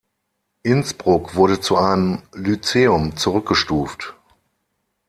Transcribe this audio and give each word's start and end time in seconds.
Innsbruck 0.63 1.35
wurde 1.35 1.59
zu 1.59 1.77
einem 1.77 2.23
Lyzeum 2.33 3.17
zurückgestuft. 3.17 4.15